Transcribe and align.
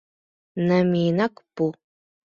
Намиенак 0.67 1.35
пу!.. 1.55 1.63